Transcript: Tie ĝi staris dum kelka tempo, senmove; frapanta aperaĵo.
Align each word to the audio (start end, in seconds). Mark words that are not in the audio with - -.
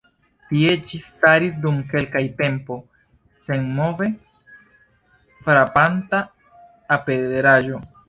Tie 0.51 0.71
ĝi 0.91 1.01
staris 1.09 1.59
dum 1.65 1.77
kelka 1.91 2.23
tempo, 2.41 2.79
senmove; 3.49 4.11
frapanta 5.47 6.27
aperaĵo. 7.01 7.85